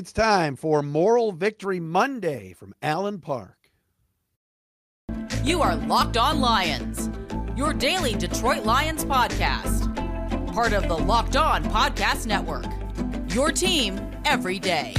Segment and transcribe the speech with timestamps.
[0.00, 3.70] It's time for Moral Victory Monday from Allen Park.
[5.44, 7.10] You are Locked On Lions,
[7.54, 9.94] your daily Detroit Lions podcast.
[10.54, 12.64] Part of the Locked On Podcast Network.
[13.34, 14.94] Your team every day.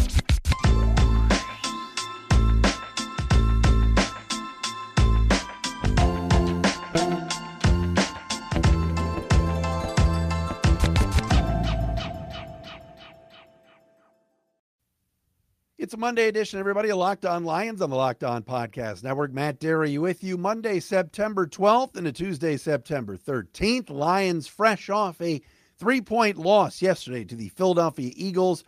[15.91, 16.89] It's a Monday edition, everybody.
[16.93, 19.33] Locked On Lions on the Locked On Podcast Network.
[19.33, 23.89] Matt Dery with you Monday, September 12th and a Tuesday, September 13th.
[23.89, 25.41] Lions fresh off a
[25.77, 28.63] three point loss yesterday to the Philadelphia Eagles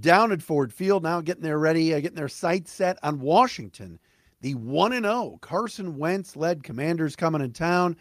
[0.00, 1.02] down at Ford Field.
[1.02, 3.98] Now getting their ready, uh, getting their sights set on Washington.
[4.40, 7.94] The 1 0 Carson Wentz led commanders coming in town.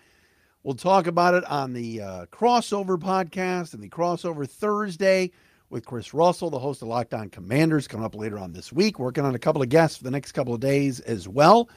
[0.63, 5.31] We'll talk about it on the uh, crossover podcast and the crossover Thursday
[5.73, 8.99] with Chris Russell, the host of Locked On Commanders, coming up later on this week.
[8.99, 11.67] Working on a couple of guests for the next couple of days as well.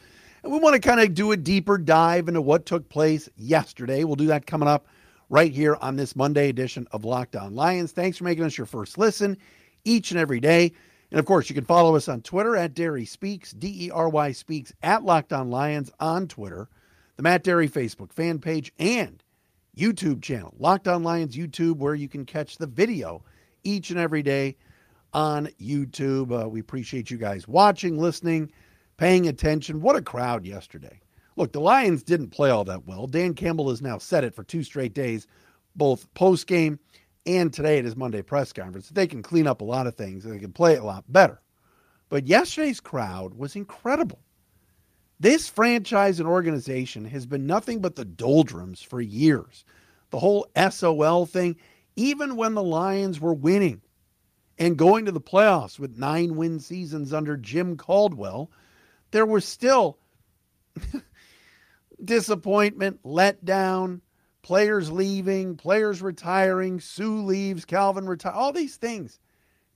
[0.43, 4.05] And we want to kind of do a deeper dive into what took place yesterday.
[4.05, 4.87] We'll do that coming up
[5.31, 7.93] right here on this Monday edition of Locked On Lions.
[7.93, 9.39] Thanks for making us your first listen
[9.87, 10.73] each and every day.
[11.11, 14.11] And of course, you can follow us on Twitter at Dery Speaks, D E R
[14.11, 16.69] Y Speaks, at Locked On Lions on Twitter,
[17.17, 19.23] the Matt Dery Facebook fan page, and
[19.75, 23.23] YouTube channel, Locked On Lions YouTube, where you can catch the video
[23.67, 24.56] each and every day
[25.12, 26.45] on YouTube.
[26.45, 28.50] Uh, we appreciate you guys watching, listening,
[28.97, 29.81] paying attention.
[29.81, 31.00] What a crowd yesterday.
[31.36, 33.06] Look, the Lions didn't play all that well.
[33.06, 35.27] Dan Campbell has now said it for two straight days,
[35.75, 36.78] both post game
[37.27, 38.89] and today at his Monday press conference.
[38.89, 41.41] They can clean up a lot of things they can play a lot better.
[42.08, 44.20] But yesterday's crowd was incredible.
[45.19, 49.64] This franchise and organization has been nothing but the doldrums for years.
[50.11, 51.56] The whole SOL thing,
[51.97, 53.80] even when the Lions were winning
[54.58, 58.50] and going to the playoffs with nine win seasons under Jim Caldwell,
[59.11, 59.98] there was still
[62.05, 64.01] disappointment, letdown,
[64.42, 69.18] players leaving, players retiring, Suh leaves, Calvin retire, all these things.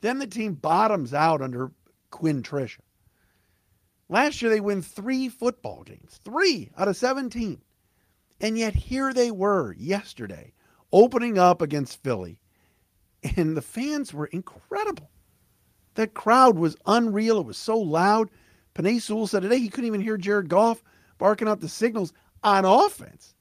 [0.03, 1.73] Then the team bottoms out under
[2.11, 2.83] Quinn Patricia.
[4.09, 7.63] Last year they win three football games, three out of 17.
[8.41, 10.53] And yet here they were yesterday
[10.93, 12.41] opening up against Philly.
[13.37, 15.11] And the fans were incredible.
[15.95, 17.39] That crowd was unreal.
[17.39, 18.31] It was so loud.
[18.75, 20.83] Penei Sewell said today he couldn't even hear Jared Goff
[21.19, 22.13] barking out the signals
[22.43, 23.35] on offense.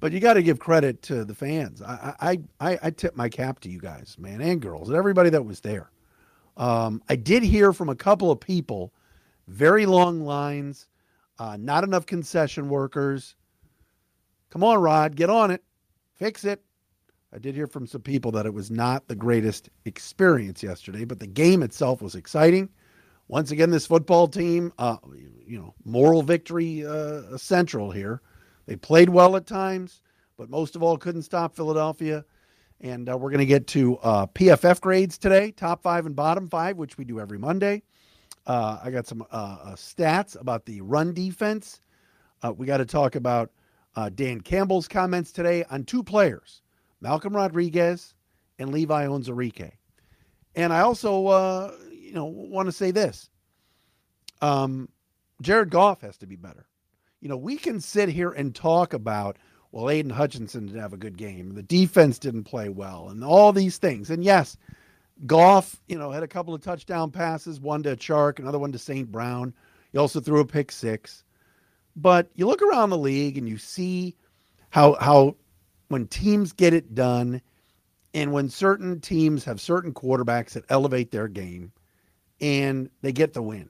[0.00, 1.82] But you got to give credit to the fans.
[1.82, 5.28] I, I, I, I, tip my cap to you guys, man, and girls, and everybody
[5.30, 5.90] that was there.
[6.56, 8.92] Um, I did hear from a couple of people,
[9.48, 10.86] very long lines,
[11.40, 13.34] uh, not enough concession workers.
[14.50, 15.62] Come on, Rod, get on it,
[16.16, 16.62] fix it.
[17.32, 21.20] I did hear from some people that it was not the greatest experience yesterday, but
[21.20, 22.70] the game itself was exciting.
[23.28, 24.96] Once again, this football team, uh,
[25.46, 28.22] you know, moral victory uh, central here.
[28.64, 30.00] They played well at times,
[30.38, 32.24] but most of all, couldn't stop Philadelphia.
[32.80, 36.48] And uh, we're going to get to uh, PFF grades today, top five and bottom
[36.48, 37.82] five, which we do every Monday.
[38.46, 41.82] Uh, I got some uh, stats about the run defense.
[42.56, 43.50] we got to talk about
[43.98, 46.62] uh, Dan Campbell's comments today on two players,
[47.00, 48.14] Malcolm Rodriguez
[48.60, 49.72] and Levi Onwuzurike.
[50.54, 53.28] And I also, uh, you know, want to say this.
[54.40, 54.88] Um,
[55.42, 56.68] Jared Goff has to be better.
[57.20, 59.36] You know, we can sit here and talk about,
[59.72, 61.56] well, Aidan Hutchinson didn't have a good game.
[61.56, 64.10] The defense didn't play well and all these things.
[64.10, 64.56] And yes,
[65.26, 68.78] Goff, you know, had a couple of touchdown passes, one to Chark, another one to
[68.78, 69.10] St.
[69.10, 69.52] Brown.
[69.90, 71.24] He also threw a pick six.
[72.00, 74.14] But you look around the league and you see
[74.70, 75.34] how how
[75.88, 77.42] when teams get it done
[78.14, 81.72] and when certain teams have certain quarterbacks that elevate their game
[82.40, 83.68] and they get the win.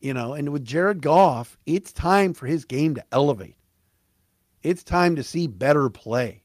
[0.00, 3.56] You know, and with Jared Goff, it's time for his game to elevate.
[4.62, 6.44] It's time to see better play.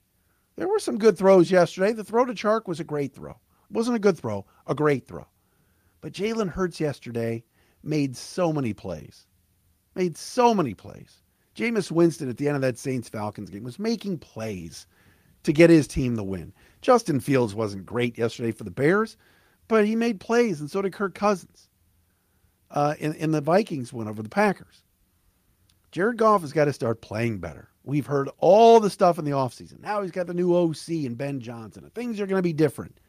[0.55, 1.93] There were some good throws yesterday.
[1.93, 3.31] The throw to Chark was a great throw.
[3.31, 5.27] It wasn't a good throw, a great throw.
[6.01, 7.43] But Jalen Hurts yesterday
[7.83, 9.27] made so many plays
[9.95, 11.21] made so many plays.
[11.55, 14.87] Jameis Winston at the end of that Saints Falcons game was making plays
[15.43, 16.53] to get his team the win.
[16.81, 19.17] Justin Fields wasn't great yesterday for the Bears,
[19.67, 21.67] but he made plays, and so did Kirk Cousins.
[22.71, 24.83] Uh, in, in the Vikings win over the Packers.
[25.91, 27.67] Jared Goff has got to start playing better.
[27.83, 29.79] We've heard all the stuff in the offseason.
[29.79, 31.83] Now he's got the new OC and Ben Johnson.
[31.83, 32.99] and Things are going to be different.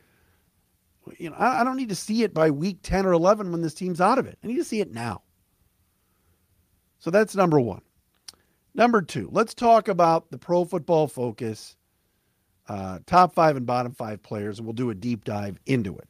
[1.19, 3.61] You know, I, I don't need to see it by week 10 or 11 when
[3.61, 4.39] this team's out of it.
[4.43, 5.23] I need to see it now.
[7.01, 7.83] So that's number one.
[8.75, 11.77] Number two, let's talk about the Pro Football Focus
[12.69, 16.09] uh, top five and bottom five players, and we'll do a deep dive into it.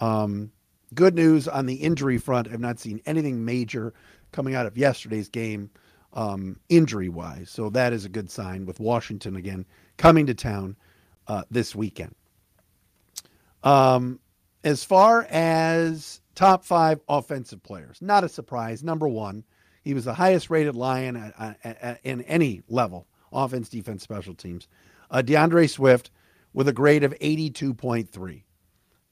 [0.00, 0.50] Um,
[0.92, 2.48] good news on the injury front.
[2.48, 3.94] I've not seen anything major
[4.32, 5.70] coming out of yesterday's game
[6.12, 7.48] um, injury wise.
[7.48, 9.64] So that is a good sign with Washington again
[9.98, 10.74] coming to town
[11.28, 12.14] uh, this weekend.
[13.62, 14.18] Um,
[14.64, 18.82] as far as top five offensive players, not a surprise.
[18.82, 19.44] Number one,
[19.82, 24.34] he was the highest rated Lion at, at, at, in any level offense, defense, special
[24.34, 24.68] teams.
[25.10, 26.10] Uh, D'Andre Swift
[26.52, 28.42] with a grade of 82.3.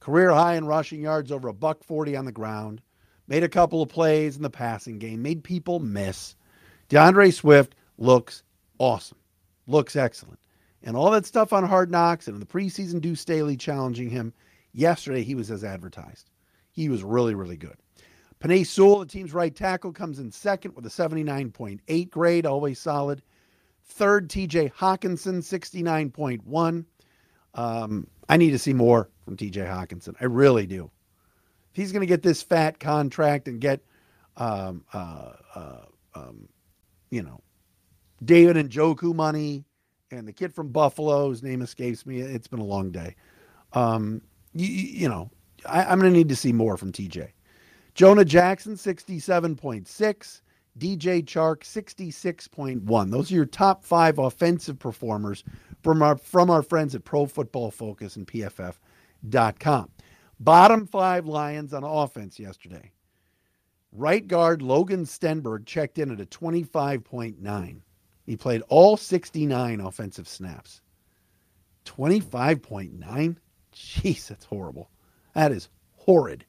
[0.01, 2.83] Career high in rushing yards, over a buck 40 on the ground.
[3.27, 6.35] Made a couple of plays in the passing game, made people miss.
[6.89, 8.43] D'Andre Swift looks
[8.79, 9.19] awesome,
[9.67, 10.39] looks excellent.
[10.83, 14.33] And all that stuff on Hard Knocks and in the preseason, Deuce Staley challenging him.
[14.73, 16.31] Yesterday, he was as advertised.
[16.71, 17.77] He was really, really good.
[18.41, 23.23] Penei Sewell, the team's right tackle, comes in second with a 79.8 grade, always solid.
[23.85, 26.85] Third, TJ Hockenson, 69.1.
[27.55, 30.15] Um, I need to see more from TJ Hockenson.
[30.21, 30.91] I really do.
[31.71, 33.81] If he's going to get this fat contract and get,
[34.37, 35.81] um, uh, uh,
[36.15, 36.49] um,
[37.11, 37.41] you know,
[38.25, 39.65] David Njoku money
[40.11, 43.17] and the kid from Buffalo, whose name escapes me, it's been a long day.
[43.73, 44.23] Um,
[44.55, 45.31] you, you know,
[45.67, 47.31] I, I'm going to need to see more from TJ.
[47.99, 50.41] Jonah Jackson, 67.6.
[50.79, 53.11] DJ Chark, 66.1.
[53.11, 55.43] Those are your top five offensive performers
[55.83, 59.91] from our, from our friends at Pro Football Focus and PFF.com.
[60.39, 62.93] Bottom five Lions on offense yesterday.
[63.91, 67.81] Right guard Logan Stenberg checked in at a 25.9.
[68.27, 70.83] He played all 69 offensive snaps.
[71.85, 73.37] 25.9?
[73.75, 74.89] Jeez, that's horrible.
[75.35, 76.45] That is horrid.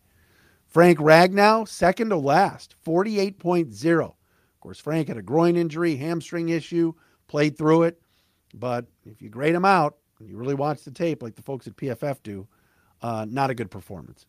[0.69, 4.03] Frank Ragnow, second to last, 48.0.
[4.03, 4.15] Of
[4.61, 6.93] course, Frank had a groin injury, hamstring issue,
[7.27, 7.99] played through it.
[8.53, 11.65] But if you grade him out, and you really watch the tape like the folks
[11.65, 12.47] at PFF do,
[13.01, 14.27] uh, not a good performance.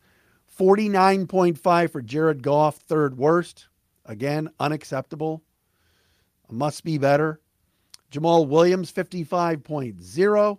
[0.58, 3.68] 49.5 for Jared Goff, third worst.
[4.06, 5.42] Again, unacceptable.
[6.50, 7.40] Must be better.
[8.10, 10.58] Jamaal Williams, 55.0.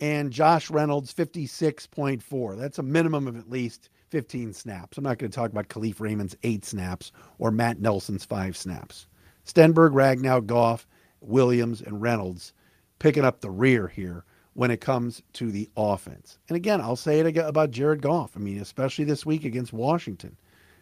[0.00, 2.58] And Josh Reynolds, 56.4.
[2.58, 4.98] That's a minimum of at least 15 snaps.
[4.98, 9.06] I'm not going to talk about Kalif Raymond's eight snaps or Matt Nelson's five snaps.
[9.46, 10.86] Stenberg, Ragnow, Goff,
[11.22, 12.52] Williams, and Reynolds
[12.98, 16.38] picking up the rear here when it comes to the offense.
[16.50, 18.32] And again, I'll say it about Jared Goff.
[18.36, 20.36] I mean, especially this week against Washington.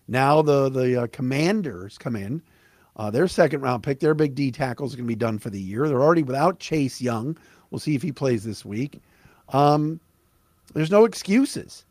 [0.09, 2.43] Now the the uh, Commanders come in.
[2.97, 5.50] Uh, their second round pick, their big D tackle is going to be done for
[5.50, 5.87] the year.
[5.87, 7.38] They're already without Chase Young.
[7.71, 9.00] We'll see if he plays this week.
[9.50, 10.00] Um,
[10.75, 11.85] there's no excuses.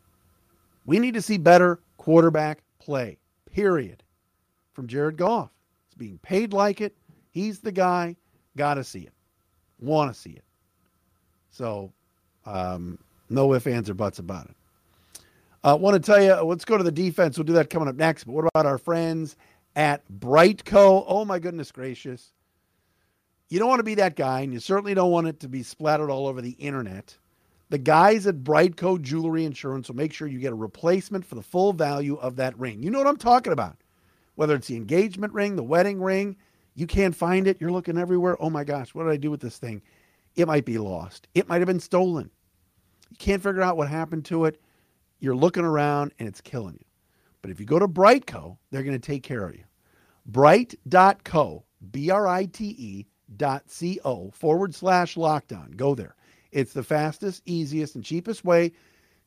[0.84, 4.02] We need to see better quarterback play, period,
[4.72, 5.50] from Jared Goff.
[5.88, 6.96] He's being paid like it.
[7.30, 8.16] He's the guy.
[8.56, 9.12] Got to see it.
[9.78, 10.44] Want to see it.
[11.50, 11.92] So,
[12.44, 12.98] um,
[13.28, 14.56] no ifs, ands, or buts about it.
[15.62, 17.36] I uh, want to tell you, let's go to the defense.
[17.36, 18.24] We'll do that coming up next.
[18.24, 19.36] But what about our friends
[19.76, 21.04] at BriteCo?
[21.06, 22.32] Oh, my goodness gracious.
[23.50, 25.62] You don't want to be that guy, and you certainly don't want it to be
[25.62, 27.16] splattered all over the internet.
[27.70, 31.42] The guys at BriteCo Jewelry Insurance will make sure you get a replacement for the
[31.42, 32.82] full value of that ring.
[32.82, 33.76] You know what I'm talking about.
[34.34, 36.36] Whether it's the engagement ring, the wedding ring,
[36.74, 37.60] you can't find it.
[37.60, 38.36] You're looking everywhere.
[38.40, 39.82] Oh my gosh, what did I do with this thing?
[40.34, 41.28] It might be lost.
[41.34, 42.30] It might have been stolen.
[43.10, 44.60] You can't figure out what happened to it.
[45.20, 46.86] You're looking around and it's killing you.
[47.42, 49.64] But if you go to BriteCo, they're going to take care of you.
[50.26, 55.76] Brite.co, B R I T E dot C O forward slash lockdown.
[55.76, 56.16] Go there.
[56.52, 58.72] It's the fastest, easiest, and cheapest way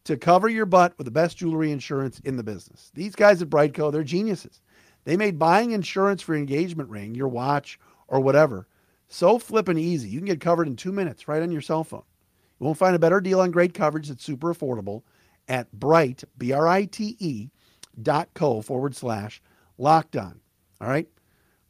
[0.03, 2.91] to cover your butt with the best jewelry insurance in the business.
[2.93, 4.61] These guys at BriteCo, they're geniuses.
[5.05, 8.67] They made buying insurance for your engagement ring, your watch, or whatever
[9.13, 10.09] so flippin' easy.
[10.09, 12.03] You can get covered in two minutes right on your cell phone.
[12.59, 15.03] You won't find a better deal on great coverage that's super affordable
[15.47, 17.49] at brite, B R I T E,
[18.01, 19.39] dot co forward slash
[19.79, 20.37] lockdown.
[20.81, 21.07] All right?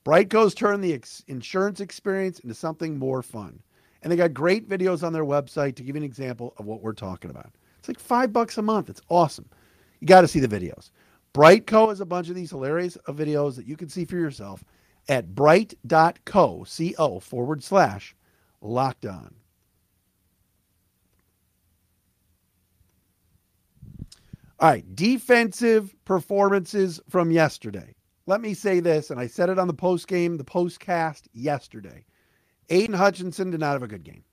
[0.05, 3.62] BriteCo's turned the ex- insurance experience into something more fun.
[4.03, 6.81] And they got great videos on their website to give you an example of what
[6.81, 7.51] we're talking about.
[7.79, 8.89] It's like five bucks a month.
[8.89, 9.50] It's awesome.
[10.01, 10.91] You got to see the videos.
[11.33, 14.63] BriteCo has a bunch of these hilarious videos that you can see for yourself
[15.07, 18.15] at brite.co, C-O forward slash
[18.62, 19.33] locked on.
[24.60, 27.95] All right, defensive performances from yesterday.
[28.27, 32.05] Let me say this, and I said it on the post game, the postcast yesterday.
[32.70, 34.24] Aidan Hutchinson did not have a good game.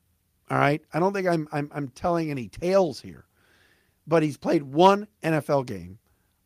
[0.51, 0.83] All right.
[0.93, 3.27] I don't think I'm, I'm, I'm telling any tales here,
[4.07, 5.99] but he's played one NFL game.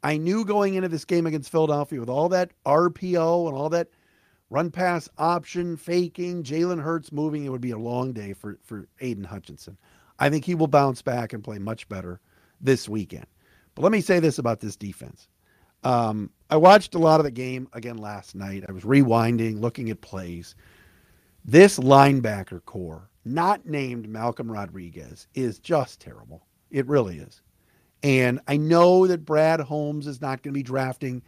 [0.03, 3.89] I knew going into this game against Philadelphia with all that RPO and all that
[4.51, 8.87] run pass option, faking, Jalen Hurts moving, it would be a long day for, for
[9.01, 9.79] Aidan Hutchinson.
[10.19, 12.21] I think he will bounce back and play much better
[12.61, 13.27] this weekend.
[13.75, 15.29] But let me say this about this defense.
[15.83, 18.65] Um, I watched a lot of the game again last night.
[18.69, 20.55] I was rewinding, looking at plays.
[21.45, 26.47] This linebacker corps, not named Malcolm Rodriguez, is just terrible.
[26.71, 27.43] It really is.
[28.03, 31.23] And I know that Brad Holmes is not going to be drafting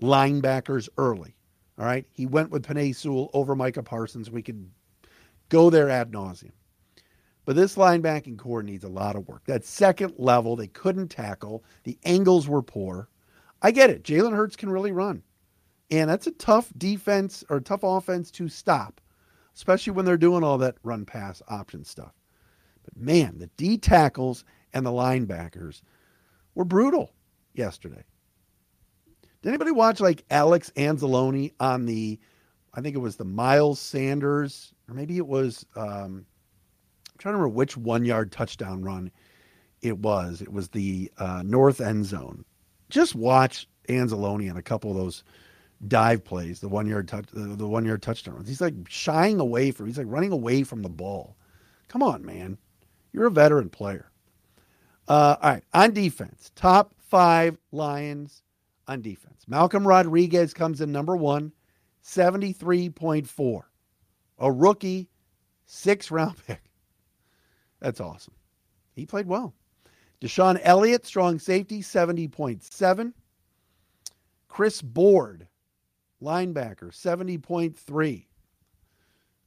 [0.00, 1.36] linebackers early.
[1.78, 2.06] All right.
[2.12, 4.30] He went with Penei Sewell over Micah Parsons.
[4.30, 4.70] We could
[5.48, 6.52] go there ad nauseum.
[7.44, 9.44] But this linebacking corps needs a lot of work.
[9.46, 11.64] That second level, they couldn't tackle.
[11.84, 13.08] The angles were poor.
[13.62, 14.04] I get it.
[14.04, 15.22] Jalen Hurts can really run.
[15.90, 19.00] And that's a tough defense or tough offense to stop,
[19.54, 22.12] especially when they're doing all that run pass option stuff.
[22.84, 25.82] But man, the D tackles and the linebackers
[26.54, 27.12] were brutal
[27.54, 28.04] yesterday.
[29.42, 32.18] Did anybody watch like Alex Anzalone on the,
[32.74, 36.26] I think it was the Miles Sanders, or maybe it was, um,
[37.10, 39.10] I'm trying to remember which one yard touchdown run
[39.80, 40.42] it was.
[40.42, 42.44] It was the uh, north end zone.
[42.88, 45.24] Just watch Anzalone on a couple of those
[45.88, 48.48] dive plays, the one yard touch, the, the one yard touchdown runs.
[48.48, 51.36] He's like shying away from, he's like running away from the ball.
[51.88, 52.58] Come on, man.
[53.12, 54.10] You're a veteran player.
[55.08, 58.42] Uh, all right, on defense, top five Lions
[58.86, 59.44] on defense.
[59.48, 61.52] Malcolm Rodriguez comes in number one,
[62.04, 63.62] 73.4.
[64.38, 65.08] A rookie,
[65.66, 66.62] six round pick.
[67.80, 68.34] That's awesome.
[68.94, 69.54] He played well.
[70.20, 73.12] DeShon Elliott, strong safety, 70.7.
[74.46, 75.48] Chris Board,
[76.22, 78.26] linebacker, 70.3.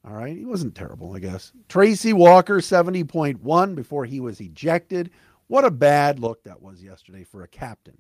[0.08, 0.38] All right.
[0.38, 1.52] He wasn't terrible, I guess.
[1.68, 5.10] Tracy Walker, 70.1 before he was ejected.
[5.48, 7.98] What a bad look that was yesterday for a captain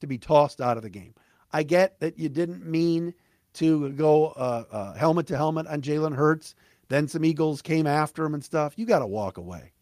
[0.00, 1.14] to be tossed out of the game.
[1.52, 3.14] I get that you didn't mean
[3.54, 6.54] to go uh, uh, helmet to helmet on Jalen Hurts.
[6.88, 8.74] Then some Eagles came after him and stuff.
[8.76, 9.72] You got to walk away.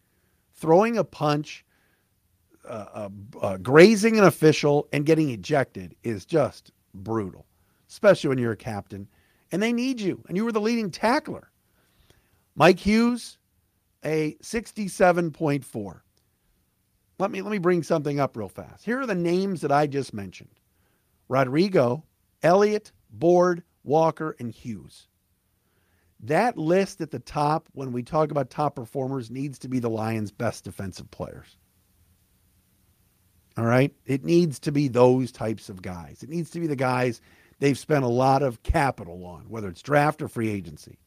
[0.54, 1.64] Throwing a punch,
[2.68, 3.08] uh,
[3.62, 7.43] grazing an official, and getting ejected is just brutal,
[7.94, 9.06] especially when you're a captain
[9.52, 10.20] and they need you.
[10.26, 11.48] And you were the leading tackler.
[12.56, 13.38] Mike Hughes,
[14.04, 16.00] a 67.4.
[17.20, 18.84] Let me let me bring something up real fast.
[18.84, 20.58] Here are the names that I just mentioned.
[21.28, 22.04] Rodrigo,
[22.42, 25.06] Elliott, Board, Walker, and Hughes.
[26.18, 29.90] That list at the top, when we talk about top performers, needs to be the
[29.90, 31.56] Lions' best defensive players.
[33.56, 33.94] All right?
[34.04, 36.24] It needs to be those types of guys.
[36.24, 37.20] It needs to be the guys
[37.58, 40.98] they've spent a lot of capital on, whether it's draft or free agency.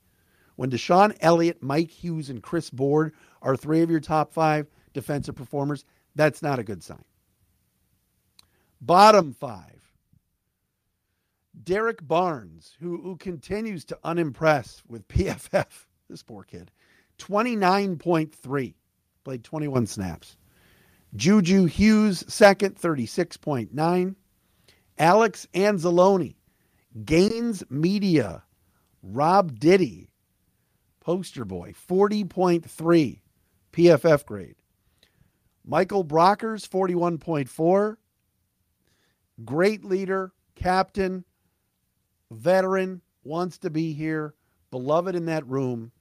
[0.56, 5.36] When DeShon Elliott, Mike Hughes, and Chris Board are three of your top five defensive
[5.36, 5.86] performers,
[6.16, 7.04] that's not a good sign.
[8.82, 9.78] Bottom five.
[11.64, 16.72] Derek Barnes, who, who continues to unimpress with PFF, this poor kid,
[17.20, 18.74] 29.3,
[19.24, 20.38] played 21 snaps.
[21.16, 24.16] Juju Hughes, second, 36.9.
[25.00, 26.36] Alex Anzalone,
[27.06, 28.44] Gaines Media,
[29.04, 30.10] Rob Diddy,
[31.00, 33.20] poster boy, 40.3
[33.74, 34.56] PFF grade.
[35.66, 37.98] Michael Brockers, 41.4.
[39.46, 41.26] Great leader, captain,
[42.32, 44.34] veteran, wants to be here,
[44.72, 45.92] beloved in that room,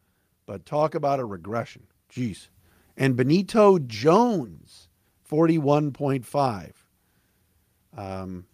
[0.46, 1.82] but talk about a regression.
[2.10, 2.48] Jeez.
[2.96, 4.88] And Benito Jones,
[5.30, 6.72] 41.5.
[7.96, 8.46] Um,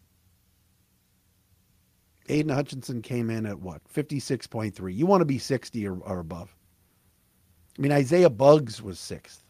[2.33, 3.83] Aidan Hutchinson came in at what?
[3.93, 4.95] 56.3.
[4.95, 6.55] You want to be 60 or, or above.
[7.79, 9.45] I mean, Isaiah Buggs was sixth.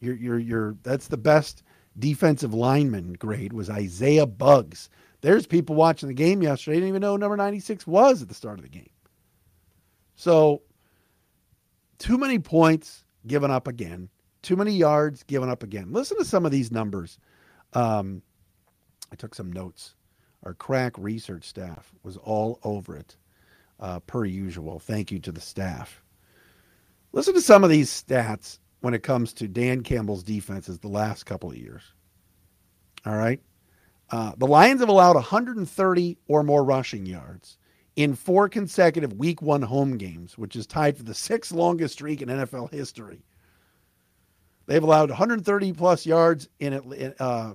[0.00, 1.62] You're, you're, you're, that's the best
[1.98, 4.88] defensive lineman grade was Isaiah Buggs.
[5.20, 8.58] There's people watching the game yesterday didn't even know number 96 was at the start
[8.58, 8.90] of the game.
[10.16, 10.62] So,
[11.98, 14.08] too many points given up again,
[14.42, 15.92] too many yards given up again.
[15.92, 17.18] Listen to some of these numbers.
[17.74, 18.22] Um,
[19.12, 19.94] I took some notes.
[20.42, 23.16] Our crack research staff was all over it,
[23.78, 24.78] uh, per usual.
[24.78, 26.02] Thank you to the staff.
[27.12, 31.24] Listen to some of these stats when it comes to Dan Campbell's defenses the last
[31.24, 31.82] couple of years.
[33.04, 33.40] All right.
[34.10, 37.58] Uh, the Lions have allowed 130 or more rushing yards
[37.96, 42.22] in four consecutive week one home games, which is tied for the sixth longest streak
[42.22, 43.22] in NFL history.
[44.66, 47.54] They've allowed 130 plus yards in uh,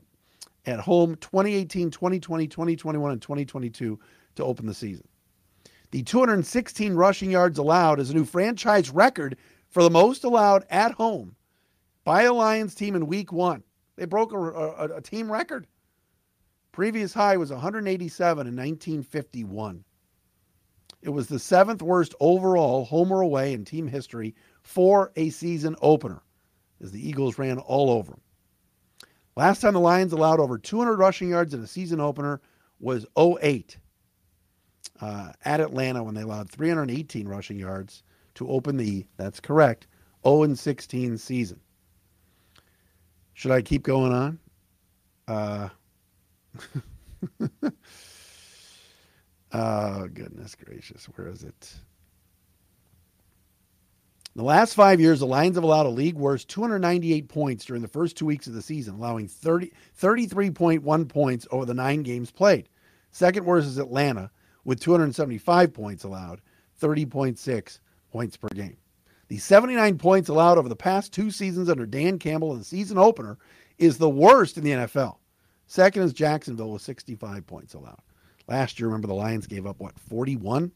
[0.66, 4.00] at home 2018, 2020, 2021, and 2022
[4.36, 5.08] to open the season.
[5.92, 9.38] The 216 rushing yards allowed is a new franchise record
[9.70, 11.36] for the most allowed at home
[12.04, 13.64] by a Lions team in week one.
[13.96, 15.68] They broke a, a, a team record.
[16.72, 19.84] Previous high was 187 in 1951.
[21.02, 25.76] It was the seventh worst overall home or away in team history for a season
[25.82, 26.24] opener
[26.82, 28.22] as the Eagles ran all over them.
[29.36, 32.42] Last time the Lions allowed over 200 rushing yards in a season opener
[32.80, 33.78] was 08
[35.02, 38.04] uh, at Atlanta when they allowed 318 rushing yards
[38.36, 39.88] to open the, that's correct,
[40.26, 41.60] 0 16 season.
[43.34, 44.40] Should I keep going on?
[45.28, 45.70] Uh,
[49.52, 51.06] oh, goodness gracious.
[51.16, 51.76] Where is it?
[54.36, 57.82] In the last five years, the Lions have allowed a league worst 298 points during
[57.82, 62.32] the first two weeks of the season, allowing 30, 33.1 points over the nine games
[62.32, 62.68] played.
[63.12, 64.30] Second worst is Atlanta,
[64.66, 66.42] with 275 points allowed,
[66.82, 67.80] 30.6
[68.12, 68.76] points per game.
[69.30, 72.98] The 79 points allowed over the past two seasons under Dan Campbell in the season
[72.98, 73.38] opener
[73.78, 75.16] is the worst in the NFL.
[75.68, 78.02] Second is Jacksonville with 65 points allowed.
[78.50, 80.74] Last year, remember the Lions gave up, what, 41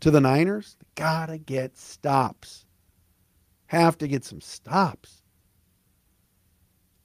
[0.00, 0.76] to the Niners?
[0.80, 2.64] They gotta get stops
[3.72, 5.22] have to get some stops.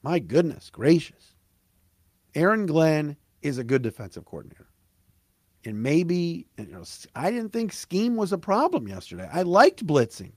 [0.04, 1.34] My goodness gracious.
[2.36, 4.68] Aaron Glenn is a good defensive coordinator.
[5.64, 6.84] And maybe, you know,
[7.16, 9.30] I didn't think scheme was a problem yesterday.
[9.32, 10.34] I liked blitzing.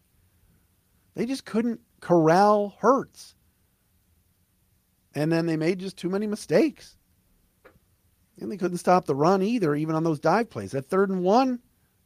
[1.15, 3.35] They just couldn't corral Hurts.
[5.15, 6.97] And then they made just too many mistakes.
[8.41, 10.71] And they couldn't stop the run either, even on those dive plays.
[10.71, 11.59] That third and one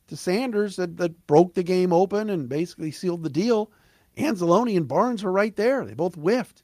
[0.08, 3.70] to Sanders that, that broke the game open and basically sealed the deal
[4.16, 5.84] Anzalone and Barnes were right there.
[5.84, 6.62] They both whiffed.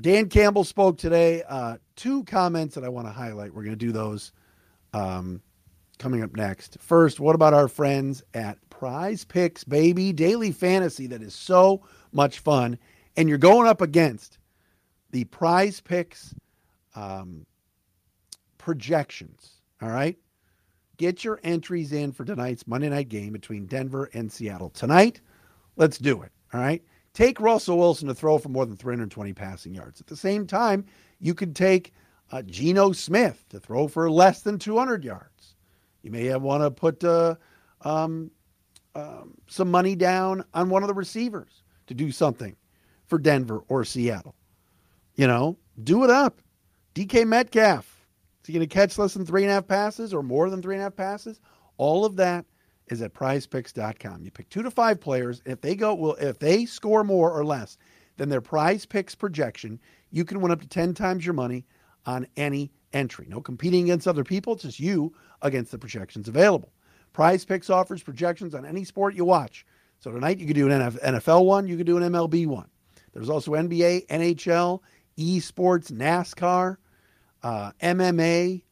[0.00, 1.42] Dan Campbell spoke today.
[1.48, 3.52] Uh, two comments that I want to highlight.
[3.52, 4.32] We're going to do those
[4.92, 5.42] um,
[5.98, 6.78] coming up next.
[6.80, 10.12] First, what about our friends at Prize Picks, baby?
[10.12, 11.82] Daily fantasy that is so
[12.12, 12.78] much fun.
[13.16, 14.38] And you're going up against
[15.10, 16.34] the Prize Picks
[16.94, 17.44] um,
[18.56, 19.60] projections.
[19.82, 20.16] All right.
[20.98, 24.70] Get your entries in for tonight's Monday night game between Denver and Seattle.
[24.70, 25.20] Tonight,
[25.76, 26.32] let's do it.
[26.52, 26.82] All right.
[27.14, 30.00] Take Russell Wilson to throw for more than 320 passing yards.
[30.00, 30.84] At the same time,
[31.20, 31.92] you could take
[32.32, 35.54] uh, Geno Smith to throw for less than 200 yards.
[36.02, 37.36] You may want to put uh,
[37.82, 38.30] um,
[38.94, 42.56] um, some money down on one of the receivers to do something
[43.06, 44.34] for Denver or Seattle.
[45.14, 46.40] You know, do it up.
[46.94, 47.87] DK Metcalf
[48.48, 50.74] he going to catch less than three and a half passes or more than three
[50.74, 51.40] and a half passes?
[51.76, 52.44] All of that
[52.88, 54.24] is at prizepicks.com.
[54.24, 55.40] You pick two to five players.
[55.46, 57.78] If they go, well, if they score more or less
[58.16, 59.78] than their prize picks projection,
[60.10, 61.64] you can win up to 10 times your money
[62.06, 63.26] on any entry.
[63.28, 66.72] No competing against other people, it's just you against the projections available.
[67.12, 69.66] Prize Picks offers projections on any sport you watch.
[69.98, 72.68] So tonight you could do an NFL one, you could do an MLB one.
[73.12, 74.80] There's also NBA, NHL,
[75.18, 76.76] esports, NASCAR
[77.42, 78.62] uh, MMA,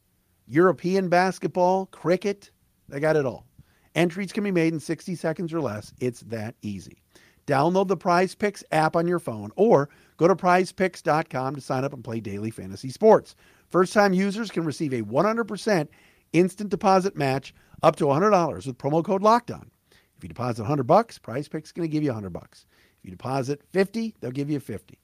[0.47, 2.51] European basketball, cricket.
[2.89, 3.47] They got it all.
[3.95, 5.93] Entries can be made in 60 seconds or less.
[5.99, 7.03] It's that easy.
[7.47, 11.93] Download the Prize Picks app on your phone or go to prizepicks.com to sign up
[11.93, 13.35] and play daily fantasy sports.
[13.69, 15.89] First time users can receive a 100%
[16.33, 19.69] instant deposit match up to $100 with promo code LOCKDOWN.
[20.17, 22.67] If you deposit 100 bucks, Prize Picks is going to give you 100 bucks.
[22.99, 24.99] If you deposit 50, they'll give you 50.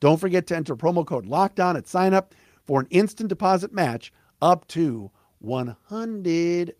[0.00, 2.34] Don't forget to enter promo code LOCKDOWN at sign up
[2.68, 5.10] for an instant deposit match up to
[5.42, 6.74] $100.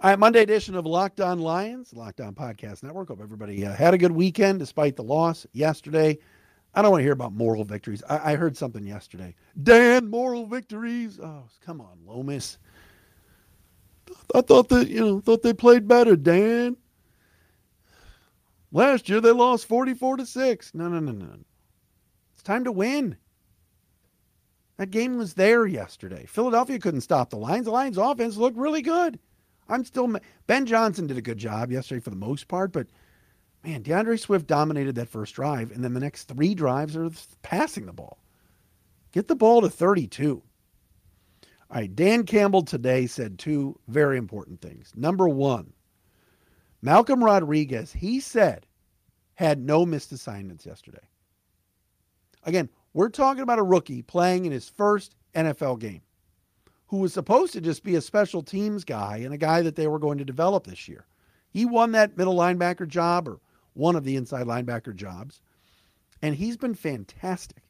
[0.00, 3.08] All right, Monday edition of Locked On Lions, Locked On Podcast Network.
[3.08, 6.18] Hope everybody uh, had a good weekend despite the loss yesterday.
[6.74, 8.02] I don't want to hear about moral victories.
[8.08, 9.34] I, I heard something yesterday.
[9.62, 11.20] Dan, moral victories.
[11.22, 12.56] Oh, come on, Lomas.
[14.34, 16.78] I thought that you know thought they played better, Dan.
[18.72, 20.74] Last year they lost 44 to 6.
[20.74, 21.36] No, no, no, no.
[22.32, 23.16] It's time to win.
[24.78, 26.24] That game was there yesterday.
[26.26, 27.66] Philadelphia couldn't stop the Lions.
[27.66, 29.18] The Lions offense looked really good.
[29.68, 32.88] I'm still Ben Johnson did a good job yesterday for the most part, but
[33.62, 37.10] man, D'Andre Swift dominated that first drive, and then the next three drives are
[37.42, 38.18] passing the ball.
[39.12, 40.42] Get the ball to 32.
[41.70, 44.92] All right, Dan Campbell today said two very important things.
[44.96, 45.72] Number one,
[46.82, 48.66] Malcolm Rodriguez, he said,
[49.34, 51.06] had no missed assignments yesterday.
[52.44, 56.02] Again, we're talking about a rookie playing in his first NFL game
[56.86, 59.86] who was supposed to just be a special teams guy and a guy that they
[59.86, 61.06] were going to develop this year.
[61.50, 63.38] He won that middle linebacker job or
[63.74, 65.40] one of the inside linebacker jobs,
[66.20, 67.62] and he's been fantastic.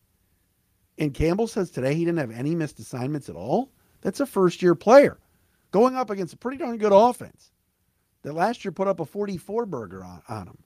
[0.99, 3.71] And Campbell says today he didn't have any missed assignments at all.
[4.01, 5.19] That's a first year player
[5.71, 7.52] going up against a pretty darn good offense
[8.23, 10.59] that last year put up a 44 burger on, on him.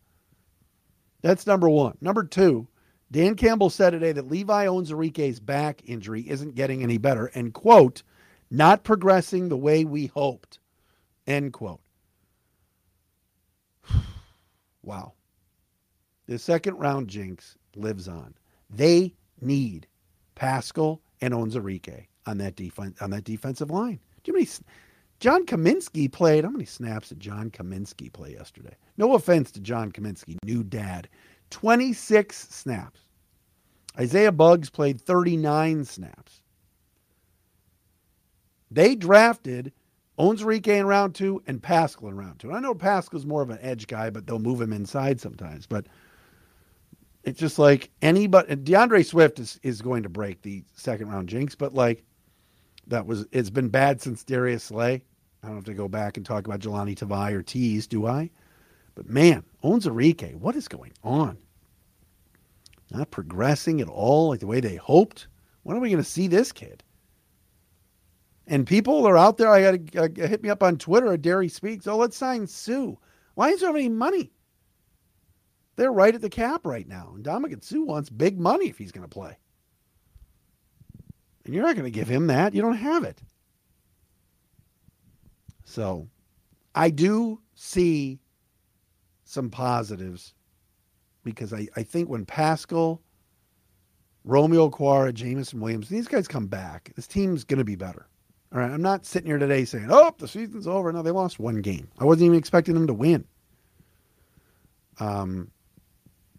[1.22, 1.96] That's number one.
[2.00, 2.68] Number two,
[3.10, 8.02] Dan Campbell said today that Levi Onwuzurike's back injury isn't getting any better and, quote,
[8.50, 10.58] not progressing the way we hoped,
[11.26, 11.80] end quote.
[14.82, 15.14] Wow.
[16.26, 18.34] The second round jinx lives on.
[18.70, 19.88] They need
[20.36, 23.98] Paschal and Onwuzurike on that defense on that defensive line.
[24.22, 24.44] Do you know
[25.20, 26.44] John Cominsky played?
[26.44, 28.74] How many snaps did John Cominsky play yesterday?
[28.96, 31.08] No offense to John Cominsky, new dad.
[31.50, 33.00] 26 snaps.
[33.98, 36.42] Isaiah Buggs played 39 snaps.
[38.70, 39.72] They drafted
[40.18, 42.52] Onwuzurike in round two and Paschal in round two.
[42.52, 45.66] I know Paschal's more of an edge guy, but they'll move him inside sometimes.
[45.66, 45.86] But
[47.22, 48.56] it's just like anybody.
[48.56, 52.04] D'Andre Swift is, is going to break the second round jinx, but like
[52.86, 55.02] that was it's been bad since Darius Slay.
[55.42, 58.30] I don't have to go back and talk about Jahlani Tavai or Teez, do I?
[58.94, 61.38] But man, Onwuzurike, what is going on?
[62.90, 65.28] Not progressing at all like the way they hoped.
[65.62, 66.82] When are we going to see this kid?
[68.46, 69.50] And people are out there.
[69.50, 71.86] I got to uh, hit me up on Twitter at Dery Speaks.
[71.86, 72.92] Oh, let's sign Suh.
[73.34, 74.32] Why is there any money?
[75.74, 77.12] They're right at the cap right now.
[77.14, 79.36] And Ndamukong Suh wants big money if he's going to play.
[81.46, 82.54] And you're not going to give him that.
[82.54, 83.22] You don't have it.
[85.64, 86.08] So
[86.74, 88.18] I do see
[89.24, 90.34] some positives
[91.22, 93.00] because I, I think when Paschal,
[94.24, 98.08] Romeo Okwara, Jameson Williams, these guys come back, this team's going to be better.
[98.52, 98.70] All right.
[98.70, 100.92] I'm not sitting here today saying, oh, the season's over.
[100.92, 101.88] No, they lost one game.
[101.98, 103.24] I wasn't even expecting them to win.
[104.98, 105.50] Um,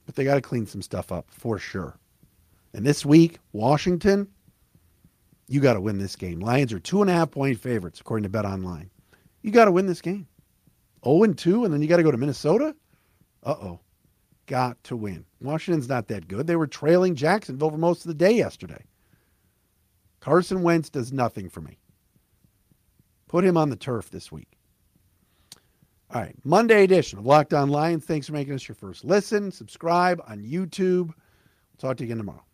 [0.06, 1.98] but they got to clean some stuff up for sure.
[2.74, 4.28] And this week, Washington,
[5.48, 6.40] you got to win this game.
[6.40, 8.90] Lions are two and a half point favorites, according to Bet Online.
[9.42, 10.28] You got to win this game.
[11.04, 12.76] 0 and 2, and then you got to go to Minnesota?
[13.44, 13.80] Uh oh.
[14.46, 15.26] Got to win.
[15.42, 16.48] Washington's not that good.
[16.48, 18.84] They were trailing Jacksonville for most of the day yesterday.
[20.20, 21.78] Carson Wentz does nothing for me.
[23.28, 24.58] Put him on the turf this week.
[26.14, 28.06] All right, Monday edition of Locked On Lions.
[28.06, 29.52] Thanks for making us your first listen.
[29.52, 31.08] Subscribe on YouTube.
[31.08, 31.16] We'll
[31.80, 32.47] talk to you again tomorrow.